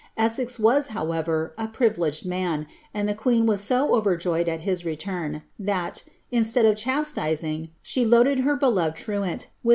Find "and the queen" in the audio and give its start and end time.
2.91-3.45